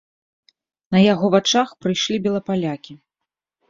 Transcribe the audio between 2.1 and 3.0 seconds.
белапалякі.